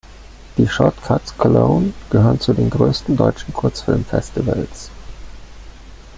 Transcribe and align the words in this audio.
Die 0.57 0.67
"Short 0.67 0.99
Cuts 1.03 1.37
Cologne" 1.37 1.93
gehörten 2.09 2.39
zu 2.39 2.53
den 2.55 2.71
größten 2.71 3.15
deutschen 3.15 3.53
Kurzfilmfestivals. 3.53 4.89